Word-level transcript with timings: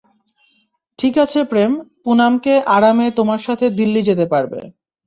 ঠিকাছে 0.99 1.39
প্রেম, 1.51 1.71
পুনামকে 2.03 2.53
আরামে 2.75 3.07
তোমার 3.17 3.39
সাথে 3.47 3.65
দিল্লি 3.79 4.01
যেতে 4.09 4.25
পারবে। 4.33 4.59